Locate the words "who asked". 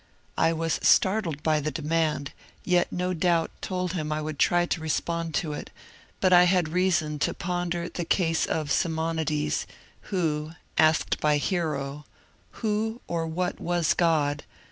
10.09-11.19